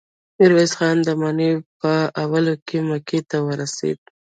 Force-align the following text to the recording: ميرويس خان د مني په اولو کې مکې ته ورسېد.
ميرويس 0.37 0.71
خان 0.77 0.97
د 1.07 1.09
مني 1.21 1.51
په 1.79 1.93
اولو 2.23 2.53
کې 2.67 2.77
مکې 2.89 3.19
ته 3.29 3.37
ورسېد. 3.47 3.99